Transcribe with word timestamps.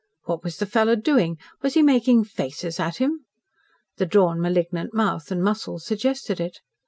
What 0.23 0.43
was 0.43 0.57
the 0.57 0.65
fellow 0.65 0.95
doing? 0.95 1.37
Was 1.61 1.75
he 1.75 1.83
making 1.83 2.23
faces 2.23 2.79
at 2.79 2.97
him? 2.97 3.23
The 3.97 4.07
drawn 4.07 4.41
malignant 4.41 4.95
mouth 4.95 5.29
and 5.31 5.43
muscles 5.43 5.85
suggested 5.85 6.39
it. 6.39 6.59